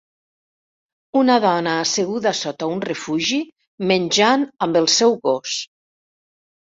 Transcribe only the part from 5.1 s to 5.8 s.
gos.